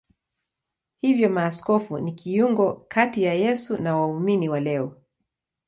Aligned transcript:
Hivyo 1.01 1.29
maaskofu 1.29 1.99
ni 1.99 2.11
kiungo 2.11 2.85
kati 2.87 3.23
ya 3.23 3.33
Yesu 3.33 3.77
na 3.77 3.95
waumini 3.97 4.49
wa 4.49 4.59
leo. 4.59 4.95